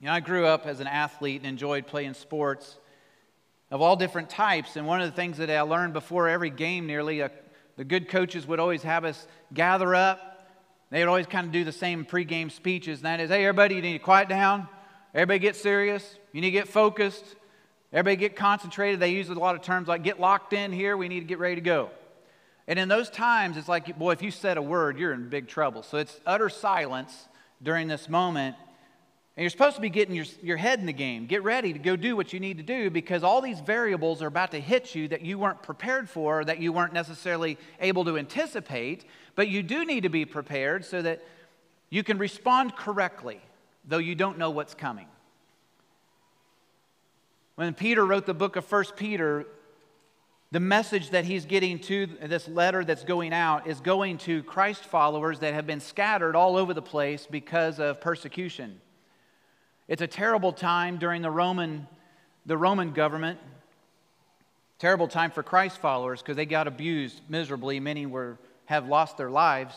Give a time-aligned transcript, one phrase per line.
[0.00, 2.78] You know, I grew up as an athlete and enjoyed playing sports
[3.70, 4.76] of all different types.
[4.76, 7.30] And one of the things that I learned before every game, nearly, uh,
[7.76, 10.46] the good coaches would always have us gather up.
[10.90, 13.74] They would always kind of do the same pregame speeches, and that is, hey, everybody,
[13.74, 14.68] you need to quiet down.
[15.14, 16.16] Everybody get serious.
[16.32, 17.24] You need to get focused.
[17.92, 19.00] Everybody get concentrated.
[19.00, 20.96] They use a lot of terms like get locked in here.
[20.96, 21.90] We need to get ready to go.
[22.68, 25.48] And in those times, it's like, boy, if you said a word, you're in big
[25.48, 25.82] trouble.
[25.82, 27.28] So it's utter silence
[27.62, 28.56] during this moment.
[29.38, 31.26] And you're supposed to be getting your, your head in the game.
[31.26, 34.26] Get ready to go do what you need to do because all these variables are
[34.26, 38.18] about to hit you that you weren't prepared for, that you weren't necessarily able to
[38.18, 39.04] anticipate.
[39.36, 41.24] But you do need to be prepared so that
[41.88, 43.40] you can respond correctly,
[43.86, 45.06] though you don't know what's coming.
[47.54, 49.46] When Peter wrote the book of 1 Peter,
[50.50, 54.82] the message that he's getting to this letter that's going out is going to Christ
[54.82, 58.80] followers that have been scattered all over the place because of persecution.
[59.88, 61.86] It's a terrible time during the Roman,
[62.44, 63.38] the Roman government.
[64.78, 67.80] Terrible time for Christ followers because they got abused miserably.
[67.80, 69.74] Many were, have lost their lives.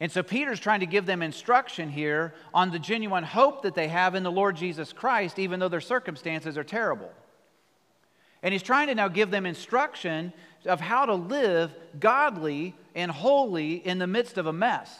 [0.00, 3.88] And so Peter's trying to give them instruction here on the genuine hope that they
[3.88, 7.12] have in the Lord Jesus Christ, even though their circumstances are terrible.
[8.42, 10.32] And he's trying to now give them instruction
[10.64, 14.90] of how to live godly and holy in the midst of a mess.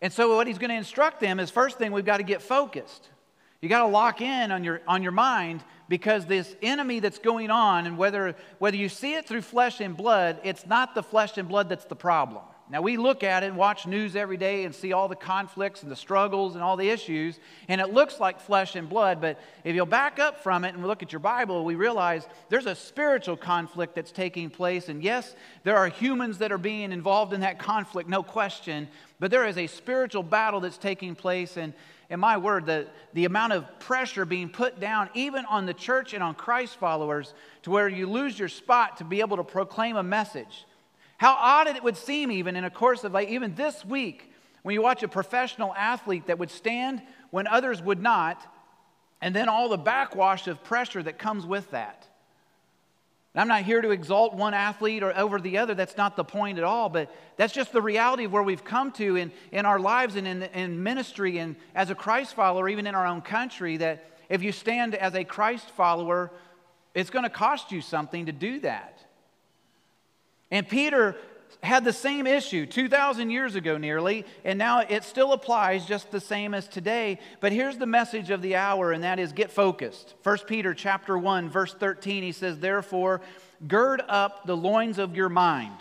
[0.00, 2.42] And so, what he's going to instruct them is first thing, we've got to get
[2.42, 3.08] focused.
[3.60, 7.50] You got to lock in on your, on your mind because this enemy that's going
[7.50, 11.36] on, and whether, whether you see it through flesh and blood, it's not the flesh
[11.38, 12.44] and blood that's the problem.
[12.70, 15.82] Now, we look at it and watch news every day and see all the conflicts
[15.82, 19.22] and the struggles and all the issues, and it looks like flesh and blood.
[19.22, 22.66] But if you'll back up from it and look at your Bible, we realize there's
[22.66, 24.90] a spiritual conflict that's taking place.
[24.90, 28.88] And yes, there are humans that are being involved in that conflict, no question,
[29.18, 31.56] but there is a spiritual battle that's taking place.
[31.56, 31.72] And
[32.10, 36.12] in my word, the, the amount of pressure being put down, even on the church
[36.12, 37.32] and on Christ followers,
[37.62, 40.66] to where you lose your spot to be able to proclaim a message.
[41.18, 44.72] How odd it would seem, even in a course of like, even this week, when
[44.72, 48.40] you watch a professional athlete that would stand when others would not,
[49.20, 52.06] and then all the backwash of pressure that comes with that.
[53.34, 55.74] And I'm not here to exalt one athlete or over the other.
[55.74, 56.88] That's not the point at all.
[56.88, 60.26] But that's just the reality of where we've come to in, in our lives and
[60.26, 64.42] in, in ministry and as a Christ follower, even in our own country, that if
[64.42, 66.30] you stand as a Christ follower,
[66.94, 68.97] it's going to cost you something to do that.
[70.50, 71.16] And Peter
[71.62, 76.20] had the same issue 2,000 years ago nearly, and now it still applies just the
[76.20, 77.18] same as today.
[77.40, 80.14] But here's the message of the hour, and that is get focused.
[80.22, 83.20] 1 Peter chapter 1, verse 13, he says, Therefore,
[83.66, 85.74] gird up the loins of your mind.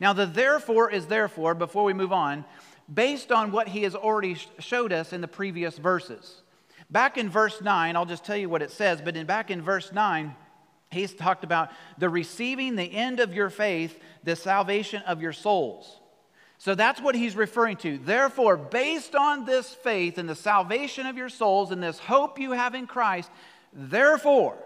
[0.00, 2.44] Now, the therefore is therefore, before we move on,
[2.92, 6.42] based on what he has already showed us in the previous verses.
[6.90, 9.60] Back in verse 9, I'll just tell you what it says, but in, back in
[9.60, 10.34] verse 9,
[10.90, 16.00] He's talked about the receiving the end of your faith, the salvation of your souls.
[16.56, 17.98] So that's what he's referring to.
[17.98, 22.52] Therefore, based on this faith and the salvation of your souls and this hope you
[22.52, 23.30] have in Christ,
[23.72, 24.56] therefore,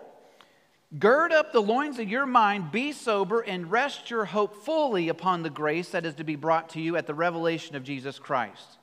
[0.99, 5.43] gird up the loins of your mind, be sober, and rest your hope fully upon
[5.43, 8.79] the grace that is to be brought to you at the revelation of Jesus Christ.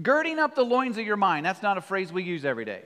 [0.00, 2.82] Girding up the loins of your mind, that's not a phrase we use every day.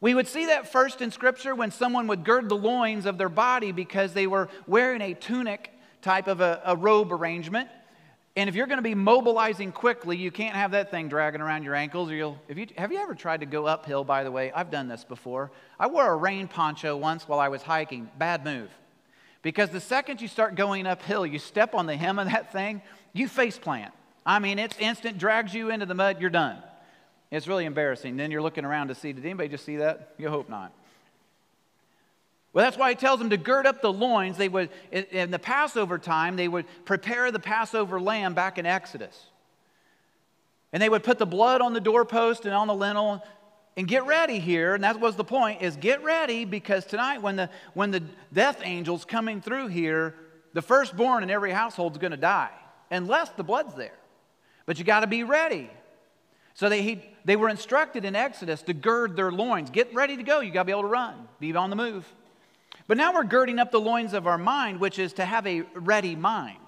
[0.00, 3.30] We would see that first in Scripture when someone would gird the loins of their
[3.30, 7.68] body because they were wearing a tunic type of a, a robe arrangement.
[8.36, 11.62] And if you're going to be mobilizing quickly, you can't have that thing dragging around
[11.62, 12.10] your ankles.
[12.10, 14.52] Or you'll, if you, have you ever tried to go uphill, by the way?
[14.52, 15.50] I've done this before.
[15.80, 18.10] I wore a rain poncho once while I was hiking.
[18.18, 18.68] Bad move.
[19.40, 22.82] Because the second you start going uphill, you step on the hem of that thing,
[23.14, 23.94] you face plant.
[24.26, 26.58] I mean, it's instant, drags you into the mud, you're done.
[27.30, 28.16] It's really embarrassing.
[28.16, 30.14] Then you're looking around to see, did anybody just see that?
[30.18, 30.72] You hope not.
[32.52, 34.38] Well, that's why he tells them to gird up the loins.
[34.38, 39.26] They would, in the Passover time, they would prepare the Passover lamb back in Exodus.
[40.72, 43.22] And they would put the blood on the doorpost and on the lintel
[43.76, 44.74] and get ready here.
[44.74, 48.02] And that was the point, is get ready because tonight when the, when the
[48.32, 50.14] death angel's coming through here,
[50.54, 52.52] the firstborn in every household is going to die
[52.90, 53.98] unless the blood's there.
[54.64, 55.68] But you got to be ready.
[56.56, 59.68] So they, he, they were instructed in Exodus to gird their loins.
[59.68, 60.40] Get ready to go.
[60.40, 62.10] You got to be able to run, be on the move.
[62.88, 65.62] But now we're girding up the loins of our mind, which is to have a
[65.74, 66.58] ready mind.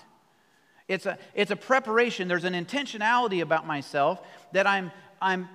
[0.88, 2.28] It's a, it's a preparation.
[2.28, 4.20] There's an intentionality about myself
[4.52, 4.92] that I'm,
[5.22, 5.48] I'm,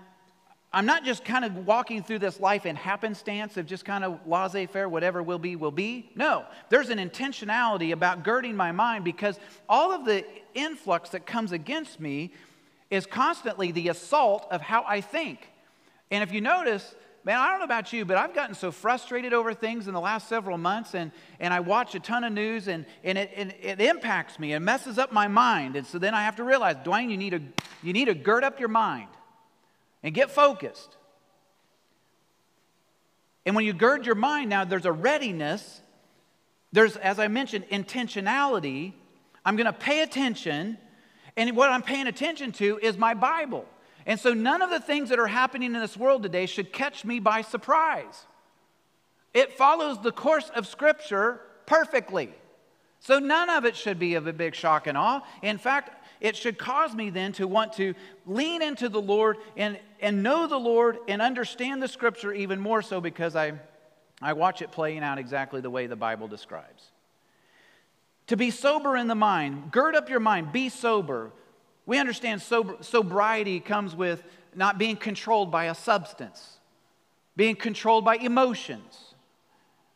[0.71, 4.19] I'm not just kind of walking through this life in happenstance of just kind of
[4.25, 6.09] laissez faire, whatever will be, will be.
[6.15, 9.39] No, there's an intentionality about girding my mind because
[9.69, 10.25] all of the
[10.55, 12.31] influx that comes against me
[12.93, 15.49] is constantly the assault of how I think.
[16.11, 16.93] And if you notice,
[17.23, 19.99] man, I don't know about you, but I've gotten so frustrated over things in the
[19.99, 23.55] last several months, and, and I watch a ton of news, and, and it, it,
[23.63, 25.75] it impacts me and messes up my mind.
[25.75, 27.41] And so then I have to realize, Dwayne, you need to,
[27.81, 29.09] you need to gird up your mind
[30.03, 30.95] and get focused.
[33.47, 35.81] And when you gird your mind now, there's a readiness.
[36.71, 38.93] There's, as I mentioned, intentionality.
[39.43, 40.77] I'm going to pay attention.
[41.35, 43.65] And what I'm paying attention to is my Bible.
[44.05, 47.05] And so none of the things that are happening in this world today should catch
[47.05, 48.25] me by surprise.
[49.33, 52.33] It follows the course of Scripture perfectly.
[52.99, 55.21] So none of it should be of a big shock and awe.
[55.41, 57.93] In fact, it should cause me then to want to
[58.25, 62.81] lean into the Lord and, and know the Lord and understand the Scripture even more
[62.81, 63.53] so because I,
[64.21, 66.92] I watch it playing out exactly the way the Bible describes.
[68.33, 71.31] To be sober in the mind, gird up your mind, be sober.
[71.85, 74.23] We understand sober, sobriety comes with
[74.55, 76.57] not being controlled by a substance,
[77.35, 79.13] being controlled by emotions.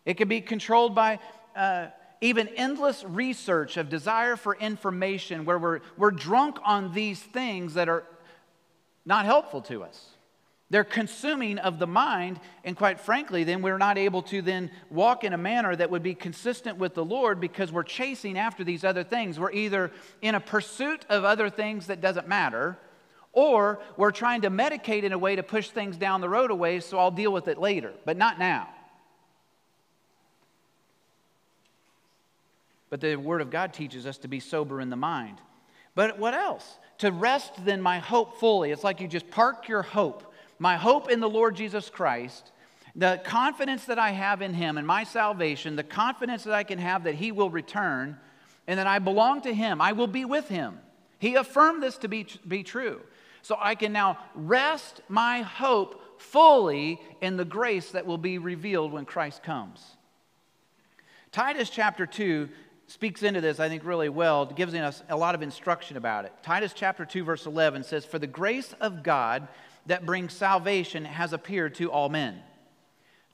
[0.06, 1.18] It can be controlled by
[1.56, 1.88] uh,
[2.22, 7.90] even endless research of desire for information where we're, we're drunk on these things that
[7.90, 8.04] are
[9.04, 10.10] not helpful to us.
[10.70, 15.24] They're consuming of the mind, and quite frankly, then we're not able to then walk
[15.24, 18.84] in a manner that would be consistent with the Lord because we're chasing after these
[18.84, 19.40] other things.
[19.40, 19.92] We're either
[20.22, 22.78] in a pursuit of other things that doesn't matter,
[23.32, 26.56] or we're trying to medicate in a way to push things down the road a
[26.56, 28.68] ways, so I'll deal with it later, but not now.
[32.90, 35.38] But the Word of God teaches us to be sober in the mind.
[35.96, 36.78] But what else?
[37.00, 38.72] To rest then my hope fully.
[38.72, 40.34] It's like you just park your hope.
[40.60, 42.52] My hope in the Lord Jesus Christ,
[42.96, 46.80] the confidence that I have in Him and my salvation, the confidence that I can
[46.80, 48.18] have that He will return
[48.66, 49.82] and that I belong to Him.
[49.82, 50.80] I will be with Him.
[51.20, 53.02] He affirmed this to be, be true.
[53.42, 58.92] So I can now rest my hope fully in the grace that will be revealed
[58.92, 59.98] when Christ comes.
[61.32, 62.50] Titus chapter 2
[62.88, 66.34] speaks into this, I think, really well, gives us a lot of instruction about it.
[66.42, 69.48] Titus chapter 2, verse 11 says, For the grace of God
[69.88, 72.42] that brings salvation has appeared to all men,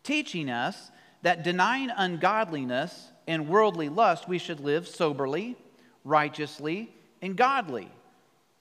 [0.04, 0.92] teaching us
[1.22, 5.56] that denying ungodliness and worldly lust, we should live soberly,
[6.04, 7.90] righteously, and godly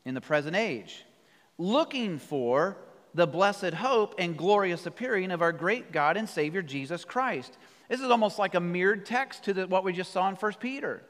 [0.04, 1.04] in the present age,
[1.58, 2.76] looking for
[3.14, 7.56] the blessed hope and glorious appearing of our great God and Savior Jesus Christ
[7.92, 10.52] this is almost like a mirrored text to the, what we just saw in 1
[10.60, 11.02] Peter.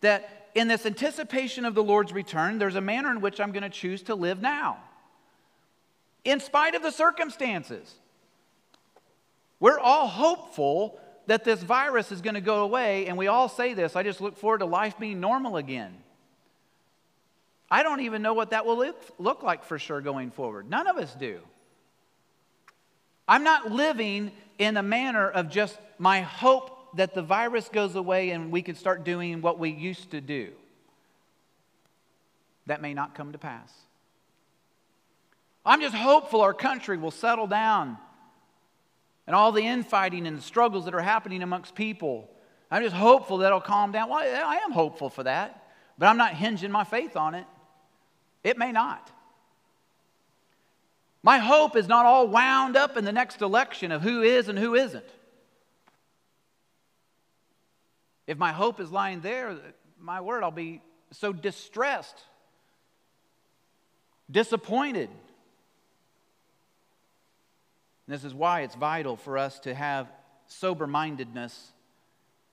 [0.00, 3.62] That in this anticipation of the Lord's return, there's a manner in which I'm going
[3.62, 4.78] to choose to live now,
[6.26, 7.94] in spite of the circumstances.
[9.60, 13.72] We're all hopeful that this virus is going to go away, and we all say
[13.72, 15.94] this I just look forward to life being normal again.
[17.70, 20.68] I don't even know what that will look, look like for sure going forward.
[20.68, 21.40] None of us do.
[23.26, 28.30] I'm not living in a manner of just my hope that the virus goes away
[28.30, 30.52] and we can start doing what we used to do.
[32.66, 33.72] That may not come to pass.
[35.66, 37.98] I'm just hopeful our country will settle down
[39.26, 42.30] and all the infighting and the struggles that are happening amongst people.
[42.70, 44.08] I'm just hopeful that it'll calm down.
[44.08, 45.64] Well, I am hopeful for that,
[45.98, 47.44] but I'm not hinging my faith on it.
[48.44, 49.10] It may not.
[51.24, 54.56] My hope is not all wound up in the next election of who is and
[54.56, 55.04] who isn't.
[58.28, 59.56] If my hope is lying there,
[59.98, 60.80] my word, I'll be
[61.10, 62.22] so distressed,
[64.30, 65.10] disappointed.
[68.08, 70.10] This is why it's vital for us to have
[70.46, 71.72] sober mindedness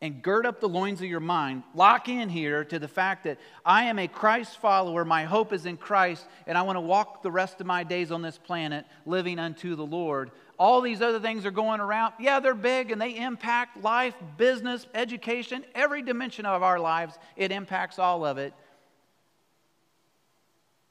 [0.04, 1.64] and gird up the loins of your mind.
[1.74, 5.06] Lock in here to the fact that I am a Christ follower.
[5.06, 8.12] My hope is in Christ, and I want to walk the rest of my days
[8.12, 10.32] on this planet living unto the Lord.
[10.60, 12.16] All these other things are going around.
[12.20, 17.18] Yeah, they're big and they impact life, business, education, every dimension of our lives.
[17.38, 18.54] It impacts all of it.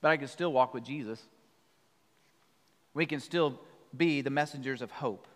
[0.01, 1.23] But I can still walk with Jesus.
[2.95, 3.61] We can still
[3.97, 5.27] be the messengers of hope.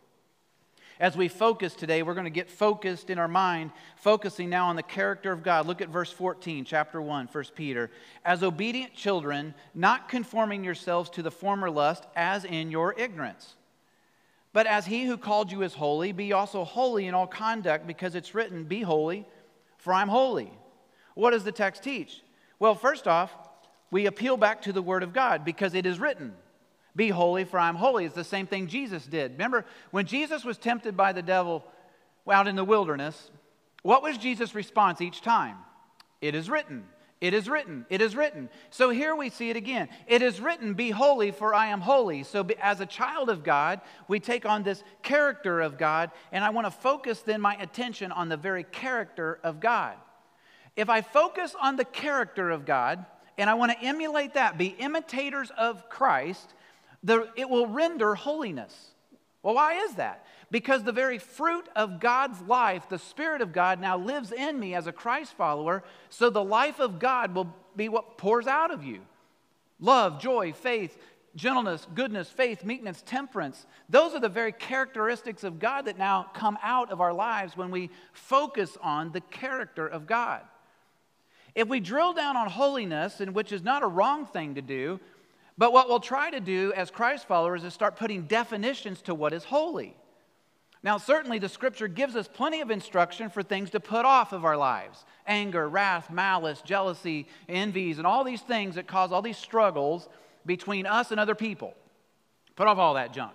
[0.99, 4.77] As we focus today, we're going to get focused in our mind, focusing now on
[4.77, 5.67] the character of God.
[5.67, 7.91] Look at verse 14, chapter 1, 1 Peter.
[8.25, 13.57] As obedient children, not conforming yourselves to the former lust, as in your ignorance.
[14.55, 18.15] But as he who called you is holy, be also holy in all conduct, because
[18.15, 19.27] it's written, Be holy,
[19.77, 20.51] for I'm holy.
[21.15, 22.23] What does the text teach?
[22.59, 23.31] Well, first off,
[23.91, 26.33] we appeal back to the Word of God because it is written.
[26.97, 28.07] Be holy, for I'm holy.
[28.07, 29.33] It's the same thing Jesus did.
[29.33, 31.63] Remember, when Jesus was tempted by the devil
[32.27, 33.31] out in the wilderness,
[33.83, 35.59] what was Jesus' response each time?
[36.23, 36.85] It is written.
[37.21, 37.87] It is written.
[37.89, 38.49] It is written.
[38.71, 39.89] So here we see it again.
[40.07, 42.23] It is written, Be holy, for I am holy.
[42.23, 46.51] So, as a child of God, we take on this character of God, and I
[46.51, 49.95] want to focus then my attention on the very character of God.
[50.77, 53.05] If I focus on the character of God,
[53.39, 56.55] and I want to emulate that, be imitators of Christ,
[57.03, 58.75] the, it will render holiness.
[59.43, 60.27] Well, why is that?
[60.51, 64.75] Because the very fruit of God's life, the Spirit of God, now lives in me
[64.75, 68.83] as a Christ follower, so the life of God will be what pours out of
[68.85, 69.01] you
[69.79, 70.99] love, joy, faith,
[71.37, 73.67] gentleness, goodness, faith, meekness, temperance.
[73.89, 77.71] Those are the very characteristics of God that now come out of our lives when
[77.71, 80.41] we focus on the character of God.
[81.55, 84.99] If we drill down on holiness, and which is not a wrong thing to do,
[85.59, 89.33] but what we'll try to do as Christ followers is start putting definitions to what
[89.33, 89.97] is holy.
[90.83, 94.45] Now, certainly the scripture gives us plenty of instruction for things to put off of
[94.45, 99.39] our lives anger, wrath, malice, jealousy, envies, and all these things that cause all these
[99.39, 100.09] struggles
[100.45, 101.75] between us and other people.
[102.55, 103.35] Put off all that junk.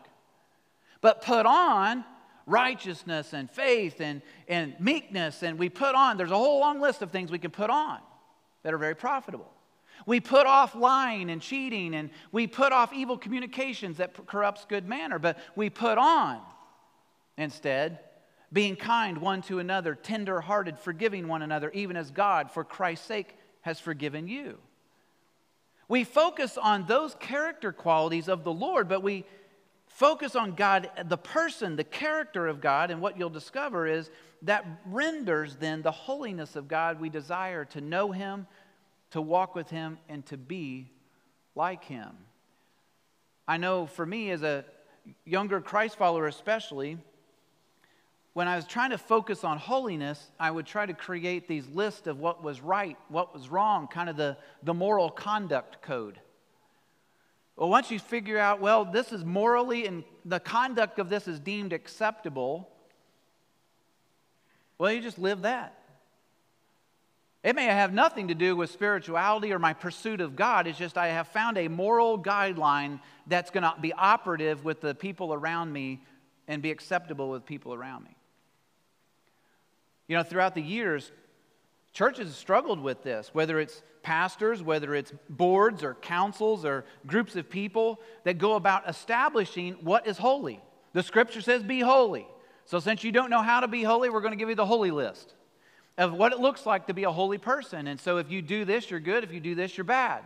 [1.01, 2.05] But put on
[2.45, 7.01] righteousness and faith and, and meekness, and we put on, there's a whole long list
[7.01, 7.99] of things we can put on
[8.63, 9.51] that are very profitable.
[10.05, 14.87] We put off lying and cheating, and we put off evil communications that corrupts good
[14.87, 16.39] manner, but we put on
[17.37, 17.99] instead
[18.53, 23.05] being kind one to another, tender hearted, forgiving one another, even as God, for Christ's
[23.05, 24.57] sake, has forgiven you.
[25.87, 29.25] We focus on those character qualities of the Lord, but we
[29.87, 34.09] focus on God, the person, the character of God, and what you'll discover is
[34.43, 38.47] that renders then the holiness of God we desire to know Him,
[39.11, 40.89] to walk with Him, and to be
[41.55, 42.11] like Him.
[43.47, 44.65] I know for me, as a
[45.25, 46.97] younger Christ follower, especially,
[48.33, 52.07] when I was trying to focus on holiness, I would try to create these lists
[52.07, 56.19] of what was right, what was wrong, kind of the, the moral conduct code.
[57.57, 61.39] Well, once you figure out, well, this is morally and the conduct of this is
[61.39, 62.69] deemed acceptable,
[64.77, 65.77] well, you just live that.
[67.43, 70.67] It may have nothing to do with spirituality or my pursuit of God.
[70.67, 74.93] It's just I have found a moral guideline that's going to be operative with the
[74.93, 76.01] people around me
[76.47, 78.15] and be acceptable with people around me.
[80.07, 81.11] You know, throughout the years,
[81.93, 87.35] churches have struggled with this, whether it's pastors, whether it's boards or councils or groups
[87.35, 90.61] of people that go about establishing what is holy.
[90.93, 92.27] The scripture says, be holy.
[92.65, 94.65] So, since you don't know how to be holy, we're going to give you the
[94.65, 95.33] holy list
[95.97, 97.87] of what it looks like to be a holy person.
[97.87, 99.23] And so, if you do this, you're good.
[99.23, 100.23] If you do this, you're bad.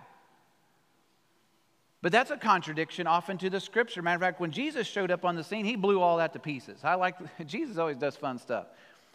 [2.01, 4.03] But that's a contradiction often to the scripture.
[4.03, 6.39] Matter of fact, when Jesus showed up on the scene, he blew all that to
[6.39, 6.81] pieces.
[6.83, 7.15] I like,
[7.47, 8.67] Jesus always does fun stuff.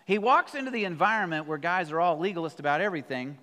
[0.07, 3.39] He walks into the environment where guys are all legalist about everything,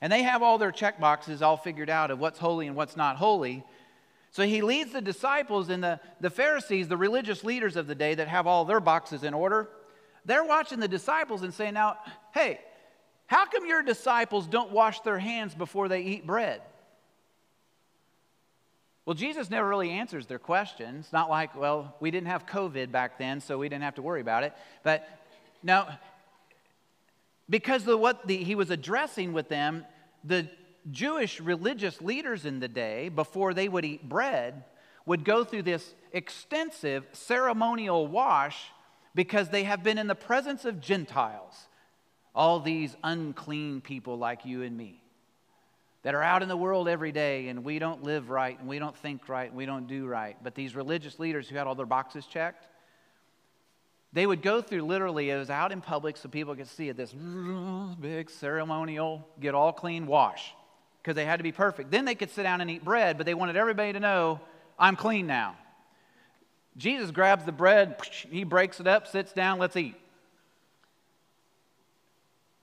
[0.00, 2.96] and they have all their check boxes all figured out of what's holy and what's
[2.96, 3.62] not holy.
[4.30, 8.14] So he leads the disciples and the, the Pharisees, the religious leaders of the day
[8.14, 9.68] that have all their boxes in order.
[10.26, 11.96] They're watching the disciples and saying, Now,
[12.34, 12.60] hey,
[13.26, 16.60] how come your disciples don't wash their hands before they eat bread?
[19.04, 21.08] Well, Jesus never really answers their questions.
[21.12, 24.20] Not like, well, we didn't have COVID back then, so we didn't have to worry
[24.20, 24.52] about it.
[24.82, 25.08] But
[25.62, 25.86] no,
[27.48, 29.84] because of what the, he was addressing with them,
[30.24, 30.48] the
[30.90, 34.64] Jewish religious leaders in the day, before they would eat bread,
[35.04, 38.72] would go through this extensive ceremonial wash
[39.16, 41.68] because they have been in the presence of Gentiles,
[42.34, 45.02] all these unclean people like you and me
[46.02, 48.78] that are out in the world every day and we don't live right and we
[48.78, 50.36] don't think right and we don't do right.
[50.44, 52.68] But these religious leaders who had all their boxes checked,
[54.12, 56.96] they would go through literally, it was out in public so people could see it,
[56.96, 57.12] this
[58.00, 60.54] big ceremonial, get all clean wash
[61.02, 61.90] because they had to be perfect.
[61.90, 64.40] Then they could sit down and eat bread, but they wanted everybody to know,
[64.78, 65.56] I'm clean now.
[66.76, 67.96] Jesus grabs the bread,
[68.30, 69.96] he breaks it up, sits down, let's eat.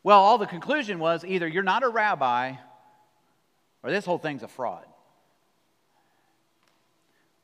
[0.03, 2.53] Well, all the conclusion was either you're not a rabbi
[3.81, 4.85] or this whole thing's a fraud.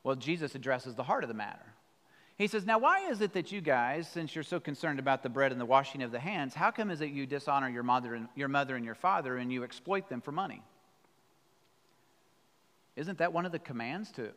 [0.03, 1.59] Well, Jesus addresses the heart of the matter.
[2.37, 5.29] He says, Now, why is it that you guys, since you're so concerned about the
[5.29, 8.15] bread and the washing of the hands, how come is it you dishonor your mother
[8.15, 10.63] and your, mother and your father and you exploit them for money?
[12.95, 14.29] Isn't that one of the commands to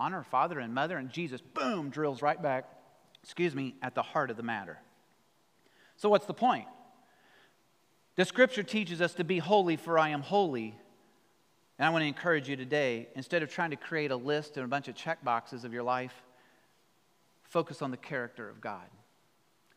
[0.00, 0.96] honor father and mother?
[0.96, 2.64] And Jesus, boom, drills right back,
[3.22, 4.78] excuse me, at the heart of the matter.
[5.96, 6.66] So, what's the point?
[8.16, 10.74] The scripture teaches us to be holy, for I am holy.
[11.78, 14.64] And I want to encourage you today, instead of trying to create a list and
[14.64, 16.12] a bunch of check boxes of your life,
[17.50, 18.86] Focus on the character of God.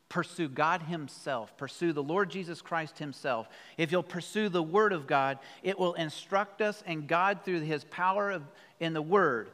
[0.09, 3.49] pursue God Himself, pursue the Lord Jesus Christ Himself,
[3.79, 7.83] if you'll pursue the Word of God, it will instruct us and God through His
[7.85, 8.43] power of,
[8.79, 9.49] in the Word.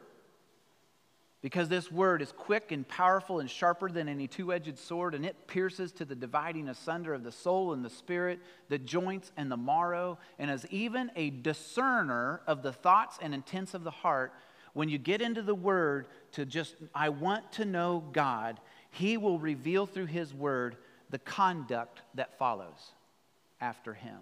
[1.41, 5.25] Because this word is quick and powerful and sharper than any two edged sword, and
[5.25, 9.49] it pierces to the dividing asunder of the soul and the spirit, the joints and
[9.49, 14.33] the marrow, and is even a discerner of the thoughts and intents of the heart.
[14.73, 18.59] When you get into the word to just, I want to know God,
[18.91, 20.77] he will reveal through His Word
[21.09, 22.91] the conduct that follows
[23.61, 24.19] after Him.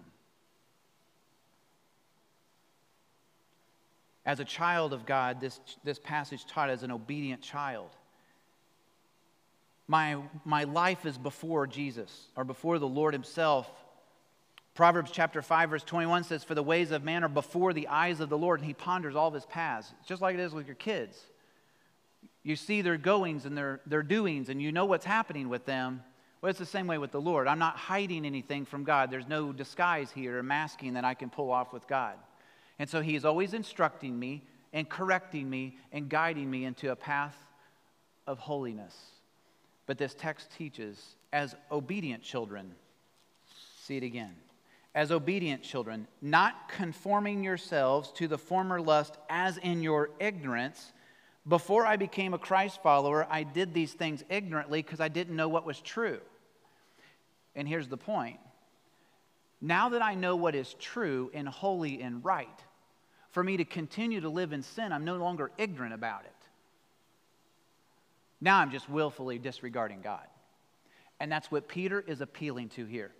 [4.28, 7.88] As a child of God, this, this passage taught as an obedient child.
[9.86, 13.70] My, my life is before Jesus or before the Lord Himself.
[14.74, 18.20] Proverbs chapter 5, verse 21 says, For the ways of man are before the eyes
[18.20, 19.94] of the Lord, and He ponders all of His paths.
[20.06, 21.18] just like it is with your kids.
[22.42, 26.02] You see their goings and their, their doings, and you know what's happening with them.
[26.42, 27.48] Well, it's the same way with the Lord.
[27.48, 29.10] I'm not hiding anything from God.
[29.10, 32.18] There's no disguise here or masking that I can pull off with God.
[32.78, 36.96] And so He is always instructing me and correcting me and guiding me into a
[36.96, 37.36] path
[38.26, 38.96] of holiness.
[39.86, 42.74] But this text teaches as obedient children,
[43.82, 44.34] see it again,
[44.94, 50.92] as obedient children, not conforming yourselves to the former lust as in your ignorance
[51.48, 55.48] before I became a Christ follower, I did these things ignorantly because I didn't know
[55.48, 56.20] what was true.
[57.56, 58.38] And here's the point
[59.60, 62.64] now that I know what is true and holy and right,
[63.38, 66.48] for me to continue to live in sin, I'm no longer ignorant about it.
[68.40, 70.26] Now I'm just willfully disregarding God.
[71.20, 73.12] And that's what Peter is appealing to here.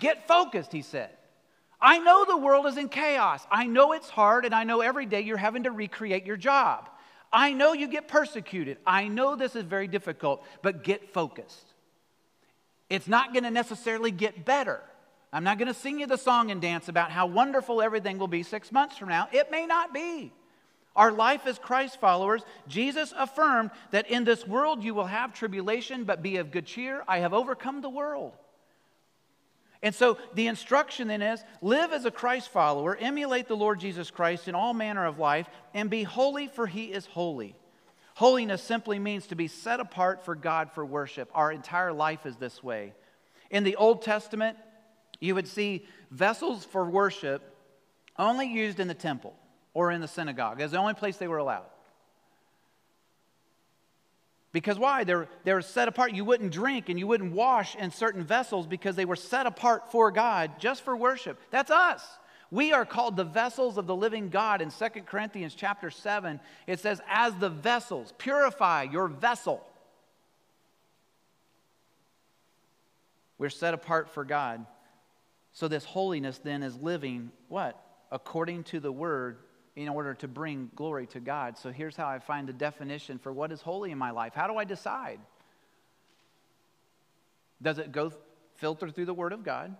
[0.00, 1.10] Get focused, he said.
[1.78, 3.46] I know the world is in chaos.
[3.50, 6.88] I know it's hard, and I know every day you're having to recreate your job.
[7.30, 8.78] I know you get persecuted.
[8.86, 11.74] I know this is very difficult, but get focused.
[12.88, 14.80] It's not going to necessarily get better.
[15.32, 18.28] I'm not going to sing you the song and dance about how wonderful everything will
[18.28, 19.28] be six months from now.
[19.32, 20.32] It may not be.
[20.94, 26.04] Our life as Christ followers, Jesus affirmed that in this world you will have tribulation,
[26.04, 27.04] but be of good cheer.
[27.06, 28.32] I have overcome the world.
[29.82, 34.10] And so the instruction then is live as a Christ follower, emulate the Lord Jesus
[34.10, 37.54] Christ in all manner of life, and be holy, for he is holy.
[38.14, 41.30] Holiness simply means to be set apart for God for worship.
[41.34, 42.94] Our entire life is this way.
[43.50, 44.56] In the Old Testament,
[45.20, 47.54] you would see vessels for worship
[48.18, 49.34] only used in the temple
[49.74, 51.66] or in the synagogue as the only place they were allowed.
[54.52, 55.04] Because why?
[55.04, 56.14] They're, they're set apart.
[56.14, 59.92] You wouldn't drink and you wouldn't wash in certain vessels because they were set apart
[59.92, 61.38] for God just for worship.
[61.50, 62.02] That's us.
[62.50, 64.62] We are called the vessels of the living God.
[64.62, 69.62] In 2 Corinthians chapter 7, it says, As the vessels, purify your vessel.
[73.36, 74.64] We're set apart for God.
[75.56, 77.82] So this holiness then is living what?
[78.12, 79.38] According to the word
[79.74, 81.56] in order to bring glory to God.
[81.56, 84.34] So here's how I find the definition for what is holy in my life.
[84.34, 85.18] How do I decide?
[87.62, 88.12] Does it go
[88.56, 89.74] filter through the Word of God?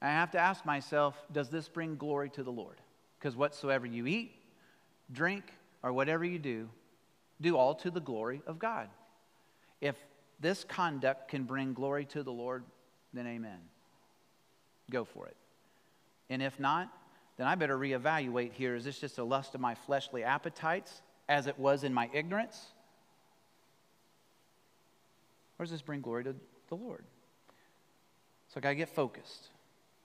[0.00, 2.80] I have to ask myself, does this bring glory to the Lord?
[3.18, 4.32] Because whatsoever you eat,
[5.12, 5.44] drink,
[5.82, 6.70] or whatever you do,
[7.42, 8.88] do all to the glory of God.
[9.82, 9.96] If
[10.40, 12.64] this conduct can bring glory to the Lord,
[13.12, 13.58] then amen.
[14.90, 15.36] Go for it.
[16.28, 16.92] And if not,
[17.36, 18.74] then I better reevaluate here.
[18.74, 22.66] Is this just a lust of my fleshly appetites as it was in my ignorance?
[25.58, 26.34] Or does this bring glory to
[26.68, 27.04] the Lord?
[28.48, 29.48] So I got to get focused.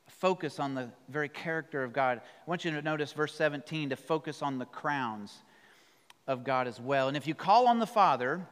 [0.07, 2.19] Focus on the very character of God.
[2.19, 5.33] I want you to notice verse 17 to focus on the crowns
[6.27, 7.07] of God as well.
[7.07, 8.45] And if you call on the Father,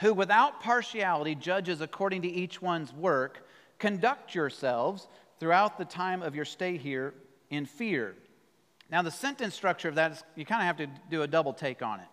[0.00, 3.46] who without partiality judges according to each one's work,
[3.78, 5.08] conduct yourselves
[5.42, 7.12] throughout the time of your stay here
[7.50, 8.14] in fear.
[8.92, 11.52] Now, the sentence structure of that is you kind of have to do a double
[11.52, 12.06] take on it.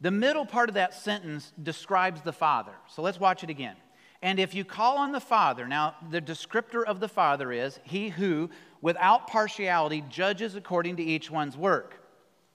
[0.00, 2.70] The middle part of that sentence describes the Father.
[2.88, 3.74] So let's watch it again.
[4.22, 8.10] And if you call on the Father, now the descriptor of the Father is he
[8.10, 8.48] who,
[8.80, 12.04] without partiality, judges according to each one's work.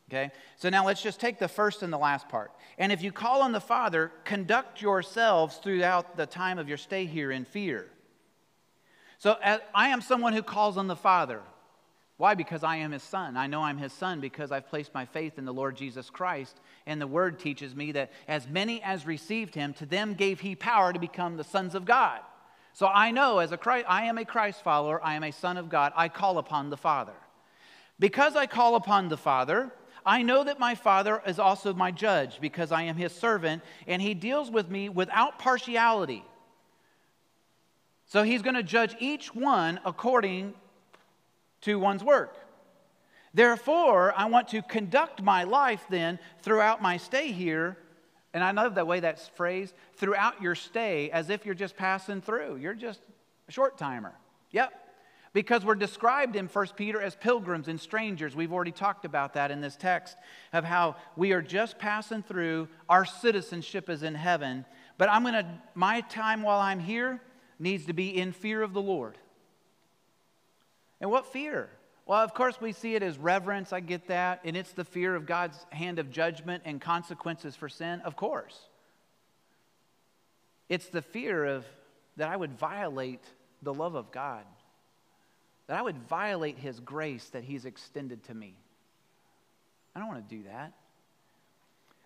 [0.09, 0.31] Okay?
[0.55, 2.53] So now let's just take the first and the last part.
[2.77, 7.05] And if you call on the Father, conduct yourselves throughout the time of your stay
[7.05, 7.89] here in fear.
[9.21, 9.37] So
[9.75, 11.41] I am someone who calls on the Father.
[12.17, 12.33] Why?
[12.33, 13.37] Because I am his son.
[13.37, 16.59] I know I'm his son because I've placed my faith in the Lord Jesus Christ.
[16.87, 20.55] And the word teaches me that as many as received him, to them gave he
[20.55, 22.19] power to become the sons of God.
[22.73, 25.55] So I know as a Christ, I am a Christ follower, I am a son
[25.57, 25.93] of God.
[25.95, 27.13] I call upon the Father.
[27.99, 29.69] Because I call upon the Father,
[30.03, 34.01] I know that my Father is also my judge because I am his servant, and
[34.01, 36.25] he deals with me without partiality.
[38.11, 40.53] So he's going to judge each one according
[41.61, 42.35] to one's work.
[43.33, 47.77] Therefore, I want to conduct my life then throughout my stay here.
[48.33, 52.19] And I love that way that's phrased throughout your stay as if you're just passing
[52.19, 52.57] through.
[52.57, 52.99] You're just
[53.47, 54.13] a short timer.
[54.51, 54.73] Yep.
[55.31, 58.35] Because we're described in 1 Peter as pilgrims and strangers.
[58.35, 60.17] We've already talked about that in this text
[60.51, 62.67] of how we are just passing through.
[62.89, 64.65] Our citizenship is in heaven.
[64.97, 65.45] But I'm going to,
[65.75, 67.21] my time while I'm here
[67.61, 69.17] needs to be in fear of the Lord.
[70.99, 71.69] And what fear?
[72.05, 73.71] Well, of course, we see it as reverence.
[73.71, 74.41] I get that.
[74.43, 78.01] And it's the fear of God's hand of judgment and consequences for sin.
[78.01, 78.59] Of course.
[80.69, 81.65] It's the fear of
[82.17, 83.23] that I would violate
[83.61, 84.43] the love of God,
[85.67, 88.55] that I would violate His grace that He's extended to me.
[89.95, 90.73] I don't want to do that.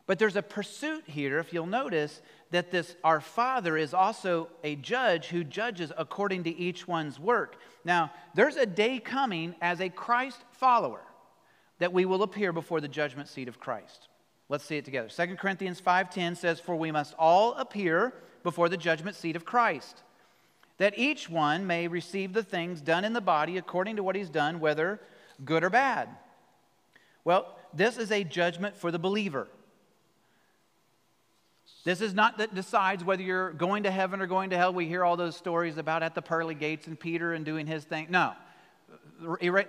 [0.08, 4.76] But there's a pursuit here, if you'll notice, that this our Father is also a
[4.76, 7.58] judge who judges according to each one's work.
[7.84, 11.02] Now, there's a day coming as a Christ follower
[11.80, 14.08] that we will appear before the judgment seat of Christ.
[14.48, 15.10] Let's see it together.
[15.10, 18.14] 2 Corinthians 5:10 says, "For we must all appear
[18.44, 20.04] before the judgment seat of Christ,
[20.78, 24.30] that each one may receive the things done in the body according to what he's
[24.30, 25.02] done, whether
[25.44, 26.10] good or bad."
[27.24, 29.48] Well, this is a judgment for the believer.
[31.86, 34.74] This is not that decides whether you're going to heaven or going to hell.
[34.74, 37.84] We hear all those stories about at the pearly gates and Peter and doing his
[37.84, 38.08] thing.
[38.10, 38.34] No,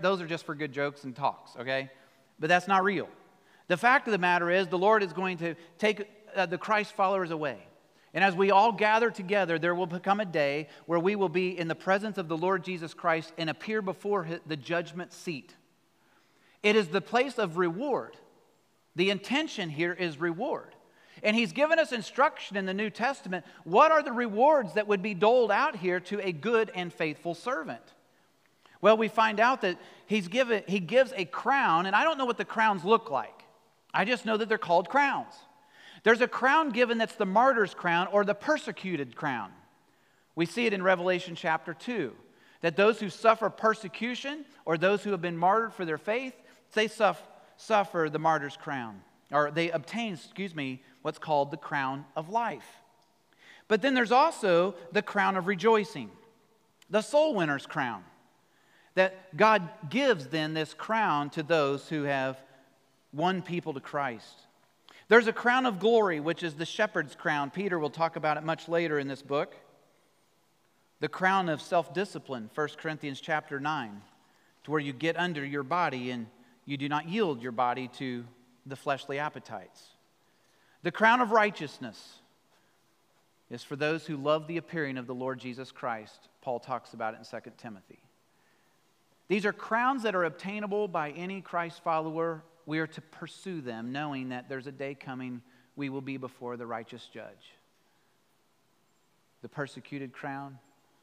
[0.00, 1.90] those are just for good jokes and talks, okay?
[2.38, 3.09] But that's not real.
[3.68, 6.92] The fact of the matter is, the Lord is going to take uh, the Christ
[6.92, 7.59] followers away.
[8.14, 11.59] And as we all gather together, there will become a day where we will be
[11.59, 15.55] in the presence of the Lord Jesus Christ and appear before the judgment seat.
[16.62, 18.16] It is the place of reward.
[18.94, 20.74] The intention here is reward.
[21.22, 23.44] And he's given us instruction in the New Testament.
[23.64, 27.35] What are the rewards that would be doled out here to a good and faithful
[27.35, 27.83] servant?
[28.83, 32.26] Well, we find out that he's given, he gives a crown, and I don't know
[32.26, 33.44] what the crowns look like.
[33.94, 35.33] I just know that they're called crowns.
[36.02, 39.50] There's a crown given that's the martyr's crown or the persecuted crown.
[40.35, 42.12] We see it in Revelation chapter 2
[42.61, 46.35] that those who suffer persecution or those who have been martyred for their faith,
[46.74, 49.00] they suffer the martyr's crown,
[49.33, 52.66] or they obtain, excuse me, what's called the crown of life.
[53.68, 56.10] But then there's also the crown of rejoicing,
[56.90, 58.02] the soul winner's crown.
[58.96, 62.36] That God gives then this crown to those who have
[63.12, 64.48] won people to Christ.
[65.06, 67.50] There's a crown of glory, which is the shepherd's crown.
[67.52, 69.54] Peter will talk about it much later in this book.
[70.98, 74.02] The crown of self discipline, 1 Corinthians chapter 9,
[74.64, 76.26] to where you get under your body and
[76.64, 78.24] you do not yield your body to
[78.66, 79.95] the fleshly appetites.
[80.87, 82.20] The crown of righteousness
[83.51, 86.29] is for those who love the appearing of the Lord Jesus Christ.
[86.42, 87.99] Paul talks about it in 2 Timothy.
[89.27, 92.44] These are crowns that are obtainable by any Christ follower.
[92.66, 95.42] We are to pursue them, knowing that there's a day coming
[95.75, 97.57] we will be before the righteous judge.
[99.42, 100.57] The persecuted crown,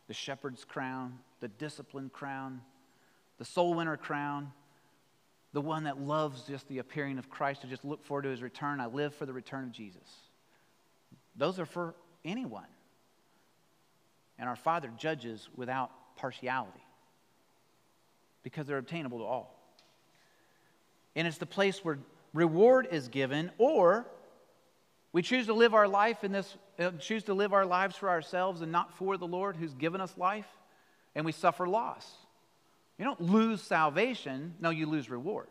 [0.07, 2.61] the shepherd's crown, the disciplined crown,
[3.37, 4.53] the soul winner crown,
[5.53, 8.41] the one that loves just the appearing of Christ, to just look forward to his
[8.41, 8.79] return.
[8.79, 10.01] I live for the return of Jesus.
[11.35, 12.65] Those are for anyone.
[14.39, 16.83] And our Father judges without partiality
[18.41, 19.59] because they're obtainable to all.
[21.15, 21.99] And it's the place where
[22.33, 24.07] reward is given, or
[25.11, 28.09] we choose to live our life in this, uh, choose to live our lives for
[28.09, 30.47] ourselves and not for the Lord who's given us life,
[31.13, 32.11] and we suffer loss.
[32.97, 35.47] You don't lose salvation, no, you lose reward.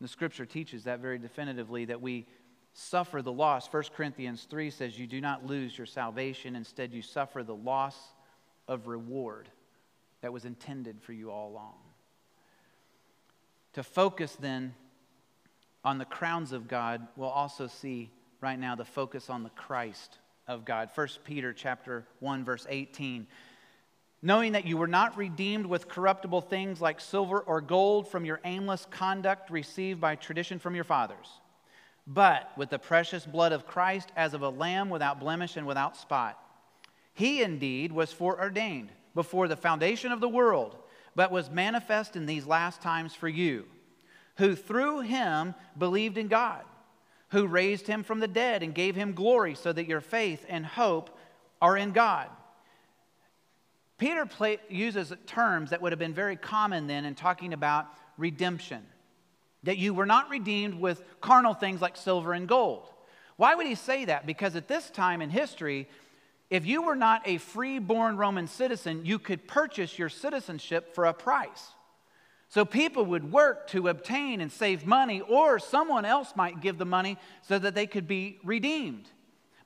[0.00, 2.26] The scripture teaches that very definitively that we
[2.72, 3.72] suffer the loss.
[3.72, 7.96] 1 Corinthians 3 says, You do not lose your salvation, instead, you suffer the loss
[8.66, 9.48] of reward
[10.22, 11.74] that was intended for you all along.
[13.74, 14.74] To focus then
[15.84, 20.18] on the crowns of God, we'll also see right now the focus on the Christ
[20.46, 20.90] of God.
[20.94, 23.26] 1 Peter chapter 1 verse 18
[24.24, 28.40] knowing that you were not redeemed with corruptible things like silver or gold from your
[28.44, 31.28] aimless conduct received by tradition from your fathers,
[32.06, 35.94] but with the precious blood of Christ as of a lamb without blemish and without
[35.94, 36.38] spot.
[37.12, 40.74] He indeed was foreordained before the foundation of the world,
[41.14, 43.66] but was manifest in these last times for you,
[44.38, 46.62] who through him believed in God,
[47.28, 50.64] who raised him from the dead and gave him glory, so that your faith and
[50.64, 51.14] hope
[51.60, 52.30] are in God.
[53.98, 57.86] Peter play, uses terms that would have been very common then in talking about
[58.18, 58.82] redemption.
[59.64, 62.88] that you were not redeemed with carnal things like silver and gold.
[63.36, 64.26] Why would he say that?
[64.26, 65.88] Because at this time in history,
[66.50, 71.14] if you were not a free-born Roman citizen, you could purchase your citizenship for a
[71.14, 71.72] price.
[72.48, 76.84] So people would work to obtain and save money, or someone else might give the
[76.84, 79.08] money so that they could be redeemed.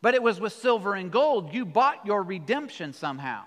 [0.01, 1.53] But it was with silver and gold.
[1.53, 3.43] You bought your redemption somehow.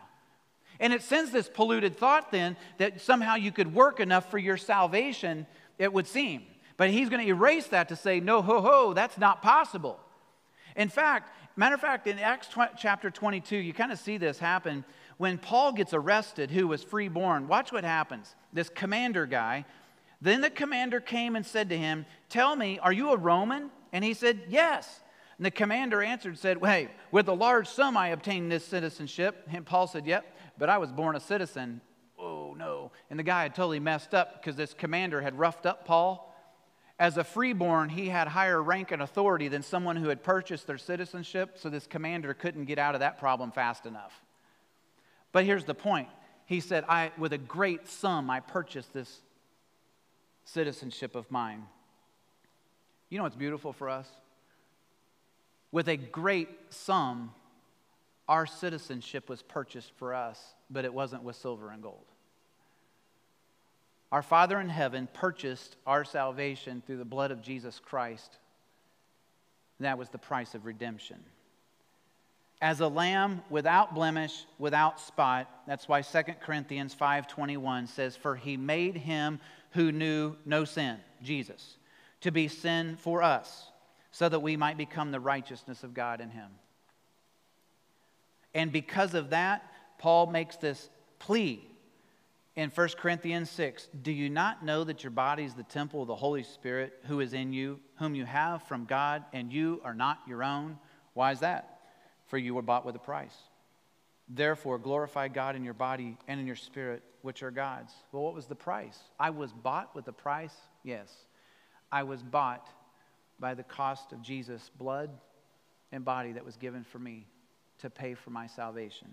[0.81, 4.57] And it sends this polluted thought then that somehow you could work enough for your
[4.57, 5.45] salvation,
[5.77, 6.41] it would seem.
[6.75, 9.99] But he's going to erase that to say, no, ho, ho, that's not possible.
[10.75, 14.83] In fact, matter of fact, in Acts chapter 22, you kind of see this happen
[15.17, 17.47] when Paul gets arrested, who was freeborn.
[17.47, 18.35] Watch what happens.
[18.51, 19.65] This commander guy,
[20.19, 23.69] then the commander came and said to him, Tell me, are you a Roman?
[23.93, 25.01] And he said, Yes.
[25.37, 29.47] And the commander answered, said, Hey, with a large sum I obtained this citizenship.
[29.51, 30.25] And Paul said, Yep,
[30.61, 31.81] but I was born a citizen.
[32.19, 32.91] Oh, no.
[33.09, 36.31] And the guy had totally messed up because this commander had roughed up Paul.
[36.99, 40.77] As a freeborn, he had higher rank and authority than someone who had purchased their
[40.77, 44.21] citizenship, so this commander couldn't get out of that problem fast enough.
[45.31, 46.09] But here's the point.
[46.45, 49.21] He said, I, with a great sum, I purchased this
[50.45, 51.63] citizenship of mine.
[53.09, 54.07] You know what's beautiful for us?
[55.71, 57.33] With a great sum,
[58.31, 62.05] our citizenship was purchased for us, but it wasn't with silver and gold.
[64.09, 68.37] Our Father in heaven purchased our salvation through the blood of Jesus Christ.
[69.81, 71.17] That was the price of redemption.
[72.61, 78.55] As a lamb without blemish, without spot, that's why 2 Corinthians 5:21 says for he
[78.55, 79.41] made him
[79.71, 81.77] who knew no sin, Jesus,
[82.21, 83.69] to be sin for us,
[84.09, 86.49] so that we might become the righteousness of God in him.
[88.53, 91.65] And because of that, Paul makes this plea
[92.55, 96.07] in 1 Corinthians 6 Do you not know that your body is the temple of
[96.07, 99.93] the Holy Spirit who is in you, whom you have from God, and you are
[99.93, 100.77] not your own?
[101.13, 101.79] Why is that?
[102.27, 103.35] For you were bought with a price.
[104.27, 107.93] Therefore, glorify God in your body and in your spirit, which are God's.
[108.11, 108.97] Well, what was the price?
[109.19, 110.55] I was bought with a price?
[110.83, 111.11] Yes.
[111.91, 112.69] I was bought
[113.39, 115.09] by the cost of Jesus' blood
[115.91, 117.27] and body that was given for me
[117.81, 119.07] to pay for my salvation.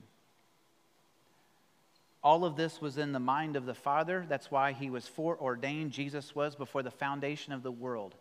[2.22, 4.26] All of this was in the mind of the Father.
[4.28, 8.14] That's why he was foreordained, Jesus was, before the foundation of the world.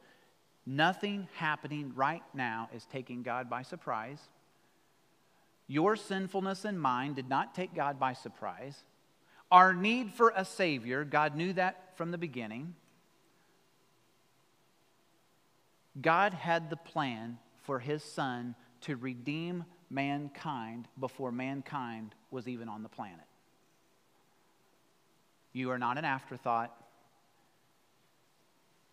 [0.65, 4.19] Nothing happening right now is taking God by surprise.
[5.67, 8.83] Your sinfulness and mine did not take God by surprise.
[9.51, 12.75] Our need for a Savior, God knew that from the beginning.
[15.99, 22.83] God had the plan for His Son to redeem mankind before mankind was even on
[22.83, 23.25] the planet.
[25.53, 26.75] You are not an afterthought.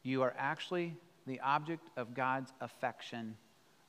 [0.03, 3.37] You are actually the object of God's affection,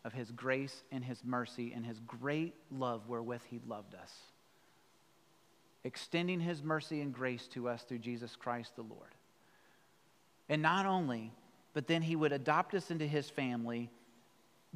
[0.03, 4.13] of His grace and His mercy and His great love wherewith He loved us,
[5.83, 9.13] extending His mercy and grace to us through Jesus Christ the Lord.
[10.49, 11.31] And not only,
[11.73, 13.89] but then He would adopt us into His family,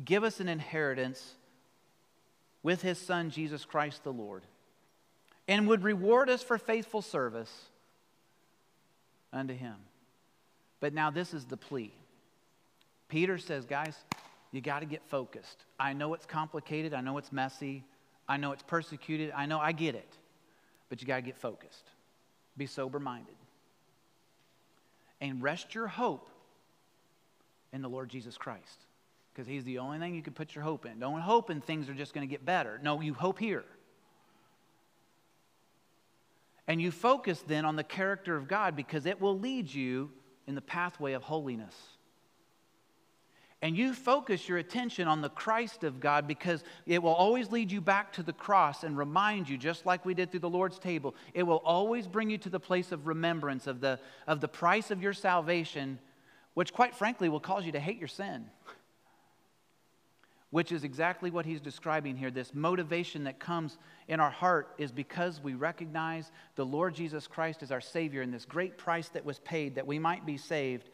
[0.04, 1.36] give us an inheritance
[2.64, 4.44] with His Son, Jesus Christ the Lord,
[5.48, 7.52] and would reward us for faithful service
[9.32, 9.76] unto him.
[10.80, 11.94] But now this is the plea.
[13.08, 13.96] Peter says, guys,
[14.52, 15.66] you got to get focused.
[15.80, 16.94] I know it's complicated.
[16.94, 17.84] I know it's messy.
[18.28, 19.32] I know it's persecuted.
[19.36, 20.18] I know I get it.
[20.90, 21.86] But you got to get focused.
[22.58, 23.36] Be sober minded.
[25.22, 26.30] And rest your hope
[27.74, 28.86] in the Lord Jesus Christ.
[29.40, 31.00] Because he's the only thing you can put your hope in.
[31.00, 32.78] Don't hope in things are just going to get better.
[32.84, 33.64] No, you hope here.
[36.68, 40.12] And you focus then on the character of God because it will lead you
[40.46, 41.74] in the pathway of holiness.
[43.62, 47.72] And you focus your attention on the Christ of God because it will always lead
[47.72, 50.80] you back to the cross and remind you, just like we did through the Lord's
[50.80, 54.50] table, it will always bring you to the place of remembrance of the, of the
[54.50, 55.98] price of your salvation,
[56.56, 58.46] which, quite frankly, will cause you to hate your sin
[60.52, 62.32] which is exactly what he's describing here.
[62.32, 67.62] This motivation that comes in our heart is because we recognize the Lord Jesus Christ
[67.62, 70.90] as our Savior and this great price that was paid that we might be saved.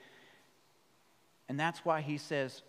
[1.48, 2.64] And that's why he says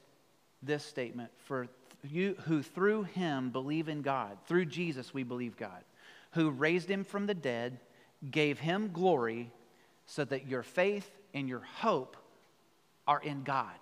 [0.62, 1.68] this statement For
[2.04, 5.82] you who through him believe in God, through Jesus we believe God,
[6.32, 7.80] who raised him from the dead,
[8.30, 9.50] gave him glory,
[10.06, 12.16] so that your faith and your hope
[13.08, 13.74] are in God.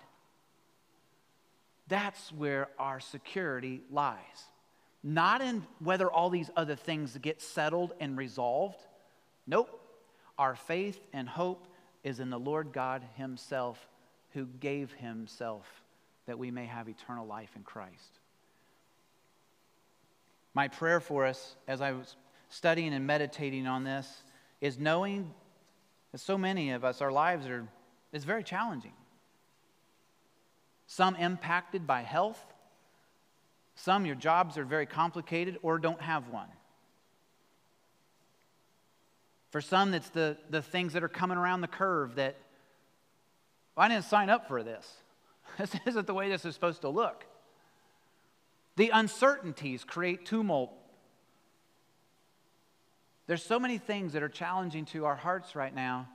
[1.87, 4.17] That's where our security lies.
[5.03, 8.81] Not in whether all these other things get settled and resolved.
[9.45, 9.81] Nope.
[10.37, 11.67] Our faith and hope
[12.03, 13.87] is in the Lord God Himself
[14.35, 15.65] who gave himself
[16.27, 18.19] that we may have eternal life in Christ.
[20.53, 22.17] My prayer for us as I was
[22.49, 24.23] studying and meditating on this
[24.59, 25.33] is knowing
[26.11, 27.65] that so many of us, our lives are,
[28.11, 28.91] is very challenging.
[30.87, 32.39] Some impacted by health,
[33.75, 36.47] some your jobs are very complicated or don't have one.
[39.49, 42.37] For some, it's the, the things that are coming around the curve that
[43.75, 44.91] well, I didn't sign up for this.
[45.57, 47.23] This isn't the way this is supposed to look.
[48.75, 50.73] The uncertainties create tumult.
[53.27, 56.09] There's so many things that are challenging to our hearts right now.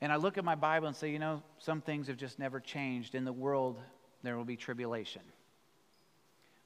[0.00, 2.60] And I look at my Bible and say, you know, some things have just never
[2.60, 3.14] changed.
[3.14, 3.78] In the world,
[4.22, 5.22] there will be tribulation.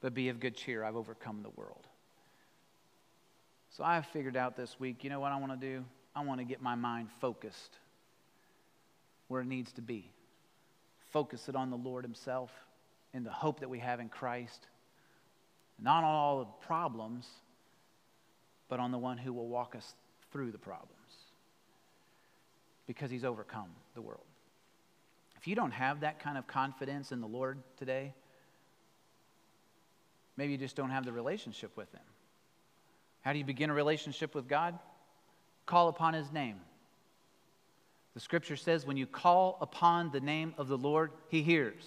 [0.01, 1.87] But be of good cheer, I've overcome the world.
[3.77, 5.85] So I figured out this week, you know what I want to do?
[6.15, 7.79] I want to get my mind focused
[9.29, 10.11] where it needs to be.
[11.13, 12.51] Focus it on the Lord Himself
[13.15, 14.67] and the hope that we have in Christ.
[15.79, 17.29] Not on all the problems,
[18.69, 19.95] but on the one who will walk us
[20.33, 21.00] through the problems
[22.91, 24.25] because He's overcome the world.
[25.37, 28.13] If you don't have that kind of confidence in the Lord today,
[30.37, 32.03] maybe you just don't have the relationship with Him.
[33.21, 34.77] How do you begin a relationship with God?
[35.67, 36.57] Call upon His name.
[38.15, 41.85] The scripture says when you call upon the name of the Lord, He hears.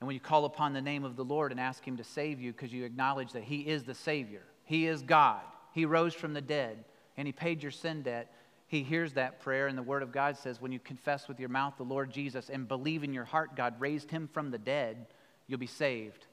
[0.00, 2.42] And when you call upon the name of the Lord and ask Him to save
[2.42, 5.40] you because you acknowledge that He is the Savior, He is God,
[5.72, 6.84] He rose from the dead,
[7.16, 8.30] and He paid your sin debt,
[8.70, 9.66] He hears that prayer.
[9.66, 12.48] And the Word of God says when you confess with your mouth the Lord Jesus
[12.48, 15.06] and believe in your heart God raised Him from the dead,
[15.48, 16.26] you'll be saved.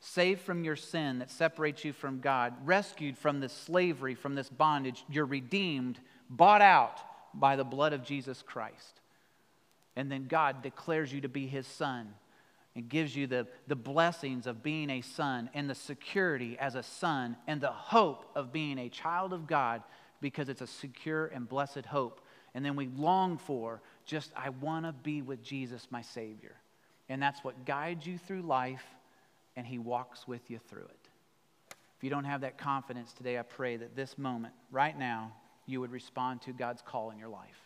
[0.00, 4.48] Saved from your sin that separates you from God, rescued from this slavery, from this
[4.48, 6.00] bondage, you're redeemed
[6.30, 6.98] bought out
[7.34, 9.02] by the blood of Jesus Christ.
[9.94, 12.14] And then God declares you to be his son
[12.74, 16.82] and gives you the, the blessings of being a son and the security as a
[16.82, 19.82] son and the hope of being a child of God
[20.22, 22.22] because it's a secure and blessed hope.
[22.54, 26.54] And then we long for just, I want to be with Jesus, my Savior.
[27.10, 28.84] And that's what guides you through life,
[29.56, 31.08] and He walks with you through it.
[31.98, 35.32] If you don't have that confidence today, I pray that this moment, right now,
[35.66, 37.61] you would respond to God's call in your life.